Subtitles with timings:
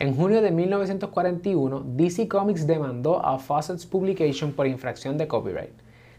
[0.00, 5.74] En junio de 1941, DC Comics demandó a Fawcett's Publication por infracción de copyright.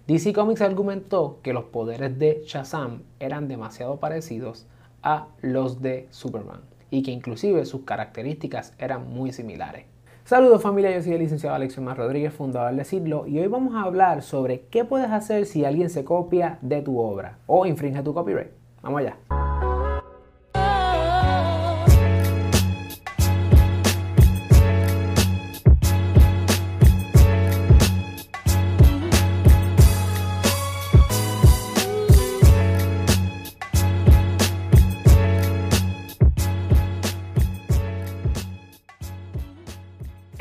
[0.05, 4.67] DC Comics argumentó que los poderes de Shazam eran demasiado parecidos
[5.01, 9.85] a los de Superman y que inclusive sus características eran muy similares.
[10.25, 13.73] Saludos familia, yo soy el licenciado Alexio Mar Rodríguez, fundador de Siglo, y hoy vamos
[13.73, 18.03] a hablar sobre qué puedes hacer si alguien se copia de tu obra o infringe
[18.03, 18.51] tu copyright.
[18.83, 19.40] Vamos allá.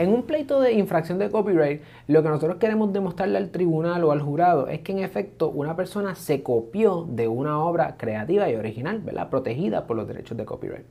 [0.01, 4.13] En un pleito de infracción de copyright, lo que nosotros queremos demostrarle al tribunal o
[4.13, 8.55] al jurado es que en efecto una persona se copió de una obra creativa y
[8.55, 9.29] original, ¿verdad?
[9.29, 10.87] Protegida por los derechos de copyright.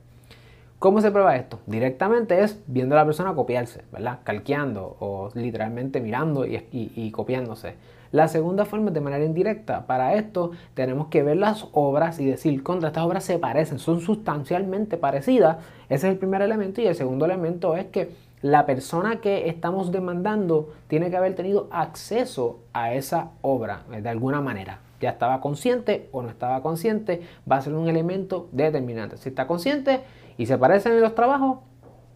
[0.78, 1.58] ¿Cómo se prueba esto?
[1.66, 4.20] Directamente es viendo a la persona copiarse, ¿verdad?
[4.22, 7.74] Calqueando o literalmente mirando y, copiándose.
[8.12, 9.86] La segunda forma es de manera indirecta.
[9.88, 14.00] Para esto tenemos que ver las obras y decir, contra estas obras se parecen, son
[14.00, 15.56] sustancialmente parecidas.
[15.88, 19.92] Ese es el primer elemento y el segundo elemento es que la persona que estamos
[19.92, 24.80] demandando tiene que haber tenido acceso a esa obra eh, de alguna manera.
[25.00, 29.16] Ya estaba consciente o no estaba consciente, va a ser un elemento determinante.
[29.16, 30.00] Si está consciente
[30.36, 31.58] y se parecen en los trabajos,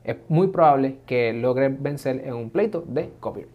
[0.04, 3.50] es muy probable que logre vencer en un pleito de copyright.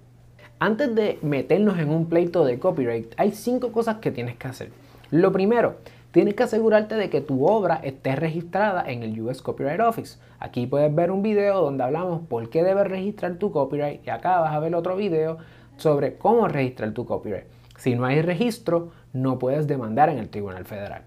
[0.59, 4.71] Antes de meternos en un pleito de copyright, hay cinco cosas que tienes que hacer.
[5.11, 5.77] Lo primero,
[6.11, 10.19] tienes que asegurarte de que tu obra esté registrada en el US Copyright Office.
[10.39, 14.39] Aquí puedes ver un video donde hablamos por qué debes registrar tu copyright y acá
[14.39, 15.37] vas a ver otro video
[15.77, 17.45] sobre cómo registrar tu copyright.
[17.77, 21.03] Si no hay registro, no puedes demandar en el Tribunal Federal.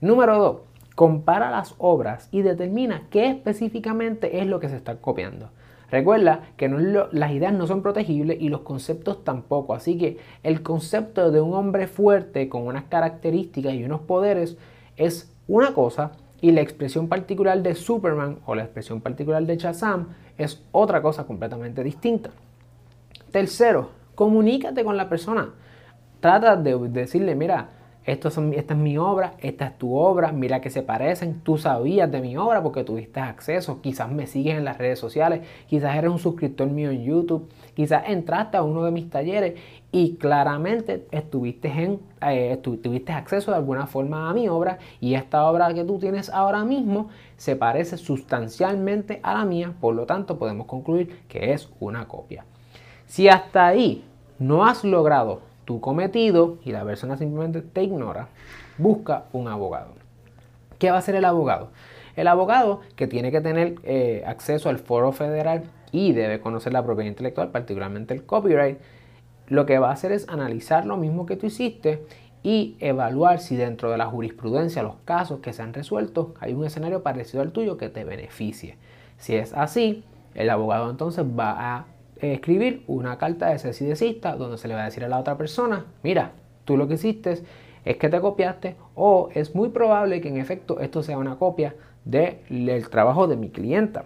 [0.00, 0.56] Número 2.
[0.94, 5.50] Compara las obras y determina qué específicamente es lo que se está copiando.
[5.90, 6.68] Recuerda que
[7.12, 11.54] las ideas no son protegibles y los conceptos tampoco, así que el concepto de un
[11.54, 14.56] hombre fuerte con unas características y unos poderes
[14.96, 20.08] es una cosa y la expresión particular de Superman o la expresión particular de Shazam
[20.36, 22.30] es otra cosa completamente distinta.
[23.30, 25.50] Tercero, comunícate con la persona.
[26.20, 27.68] Trata de decirle, mira,
[28.06, 32.20] esta es mi obra, esta es tu obra, mira que se parecen, tú sabías de
[32.20, 36.20] mi obra porque tuviste acceso, quizás me sigues en las redes sociales, quizás eres un
[36.20, 39.58] suscriptor mío en YouTube, quizás entraste a uno de mis talleres
[39.90, 45.82] y claramente eh, tuviste acceso de alguna forma a mi obra y esta obra que
[45.82, 51.24] tú tienes ahora mismo se parece sustancialmente a la mía, por lo tanto podemos concluir
[51.28, 52.44] que es una copia.
[53.06, 54.04] Si hasta ahí
[54.38, 58.28] no has logrado tu cometido y la persona simplemente te ignora,
[58.78, 59.92] busca un abogado.
[60.78, 61.68] ¿Qué va a hacer el abogado?
[62.14, 66.84] El abogado que tiene que tener eh, acceso al foro federal y debe conocer la
[66.84, 68.78] propiedad intelectual, particularmente el copyright,
[69.48, 72.06] lo que va a hacer es analizar lo mismo que tú hiciste
[72.42, 76.64] y evaluar si dentro de la jurisprudencia, los casos que se han resuelto, hay un
[76.64, 78.76] escenario parecido al tuyo que te beneficie.
[79.18, 81.86] Si es así, el abogado entonces va a
[82.20, 85.84] escribir una carta de y donde se le va a decir a la otra persona,
[86.02, 86.32] mira,
[86.64, 87.42] tú lo que hiciste
[87.84, 91.74] es que te copiaste o es muy probable que en efecto esto sea una copia
[92.04, 94.04] del trabajo de mi clienta.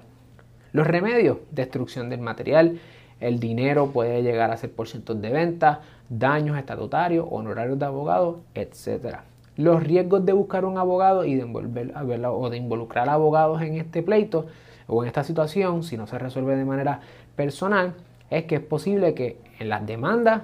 [0.72, 2.78] Los remedios, destrucción del material,
[3.20, 8.40] el dinero puede llegar a ser por cientos de venta, daños estatutarios, honorarios de abogado,
[8.54, 9.18] etc.
[9.56, 14.02] Los riesgos de buscar un abogado y de, envolver, o de involucrar abogados en este
[14.02, 14.46] pleito
[14.90, 17.00] o en esta situación, si no se resuelve de manera
[17.36, 17.94] personal,
[18.28, 20.42] es que es posible que en las demandas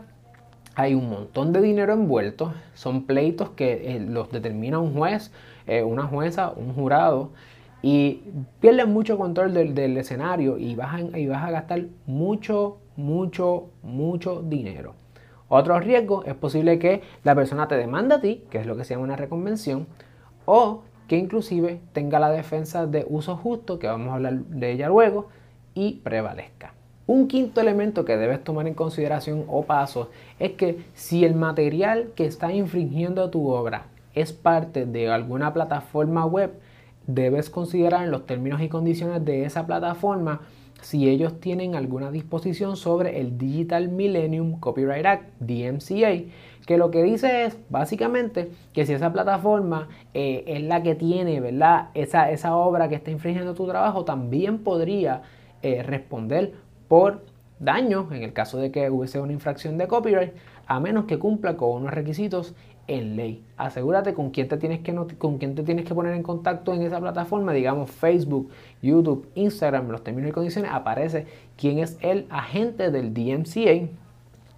[0.74, 5.32] hay un montón de dinero envuelto, son pleitos que eh, los determina un juez,
[5.66, 7.30] eh, una jueza, un jurado,
[7.82, 8.22] y
[8.60, 14.42] pierdes mucho control del, escenario y vas, a, y vas a gastar mucho, mucho, mucho
[14.42, 14.94] dinero.
[15.48, 18.84] Otro riesgo es posible que la persona te demande a ti, que es lo que
[18.84, 19.86] se llama una reconvención,
[20.44, 24.88] o que inclusive tenga la defensa de uso justo, que vamos a hablar de ella
[24.88, 25.28] luego,
[25.74, 26.72] y prevalezca.
[27.06, 30.10] Un quinto elemento que debes tomar en consideración o paso
[30.40, 36.26] es que si el material que está infringiendo tu obra es parte de alguna plataforma
[36.26, 36.52] web,
[37.06, 40.40] debes considerar en los términos y condiciones de esa plataforma
[40.82, 46.24] si ellos tienen alguna disposición sobre el Digital Millennium Copyright Act, DMCA,
[46.66, 51.40] que lo que dice es básicamente que si esa plataforma eh, es la que tiene
[51.40, 51.88] ¿verdad?
[51.94, 55.22] Esa, esa obra que está infringiendo tu trabajo, también podría
[55.62, 56.54] eh, responder
[56.88, 57.24] por
[57.58, 60.32] daño en el caso de que hubiese una infracción de copyright,
[60.66, 62.54] a menos que cumpla con unos requisitos
[62.88, 63.44] en ley.
[63.56, 66.82] Asegúrate con quién te tienes que, con quién te tienes que poner en contacto en
[66.82, 68.50] esa plataforma, digamos Facebook,
[68.82, 71.26] YouTube, Instagram, los términos y condiciones, aparece
[71.56, 73.88] quién es el agente del DMCA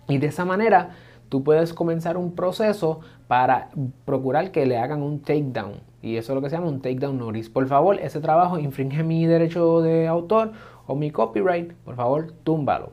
[0.09, 0.91] y de esa manera
[1.29, 3.69] tú puedes comenzar un proceso para
[4.05, 5.75] procurar que le hagan un takedown.
[6.01, 7.51] Y eso es lo que se llama un takedown notice.
[7.51, 10.53] Por favor, ese trabajo infringe mi derecho de autor
[10.87, 11.73] o mi copyright.
[11.85, 12.93] Por favor, túmbalo.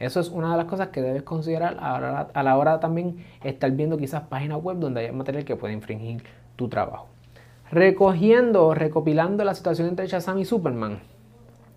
[0.00, 3.98] Eso es una de las cosas que debes considerar a la hora, también estar viendo
[3.98, 6.22] quizás páginas web donde haya material que puede infringir
[6.56, 7.08] tu trabajo.
[7.70, 11.00] Recogiendo o recopilando la situación entre Shazam y Superman.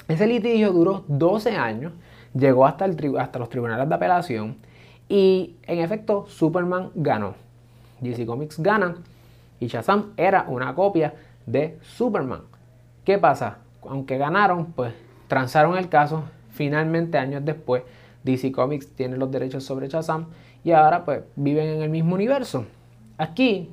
[0.08, 1.92] Ese litigio duró 12 años,
[2.34, 4.56] llegó hasta, el, hasta los tribunales de apelación
[5.10, 7.36] y en efecto Superman ganó.
[8.00, 8.96] DC Comics gana
[9.60, 11.14] y Shazam era una copia
[11.46, 12.44] de Superman.
[13.04, 13.58] ¿Qué pasa?
[13.82, 14.94] Aunque ganaron, pues
[15.28, 16.24] transaron el caso.
[16.52, 17.84] Finalmente, años después,
[18.24, 20.28] DC Comics tiene los derechos sobre Shazam
[20.64, 22.66] y ahora pues viven en el mismo universo.
[23.18, 23.70] Aquí,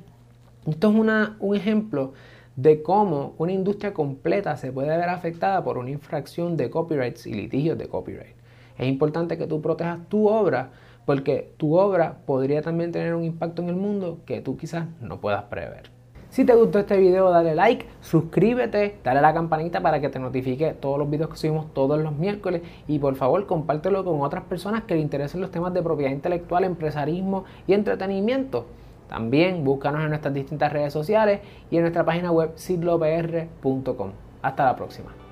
[0.67, 2.13] esto es una, un ejemplo
[2.55, 7.33] de cómo una industria completa se puede ver afectada por una infracción de copyrights y
[7.33, 8.35] litigios de copyright.
[8.77, 10.71] Es importante que tú protejas tu obra
[11.05, 15.19] porque tu obra podría también tener un impacto en el mundo que tú quizás no
[15.19, 16.00] puedas prever.
[16.31, 20.17] Si te gustó este video, dale like, suscríbete, dale a la campanita para que te
[20.17, 24.45] notifique todos los videos que subimos todos los miércoles y por favor compártelo con otras
[24.45, 28.65] personas que le interesen los temas de propiedad intelectual, empresarismo y entretenimiento.
[29.09, 34.11] También búscanos en nuestras distintas redes sociales y en nuestra página web sidlopr.com.
[34.41, 35.30] Hasta la próxima.